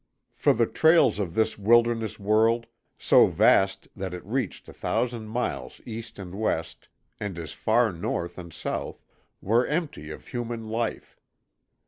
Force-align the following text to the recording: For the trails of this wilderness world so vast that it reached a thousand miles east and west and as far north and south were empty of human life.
For 0.33 0.51
the 0.53 0.65
trails 0.65 1.19
of 1.19 1.35
this 1.35 1.59
wilderness 1.59 2.17
world 2.17 2.65
so 2.97 3.27
vast 3.27 3.87
that 3.95 4.15
it 4.15 4.25
reached 4.25 4.67
a 4.67 4.73
thousand 4.73 5.27
miles 5.27 5.79
east 5.85 6.17
and 6.17 6.33
west 6.33 6.89
and 7.19 7.37
as 7.37 7.53
far 7.53 7.91
north 7.91 8.39
and 8.39 8.51
south 8.51 9.05
were 9.43 9.67
empty 9.67 10.09
of 10.09 10.25
human 10.29 10.67
life. 10.67 11.19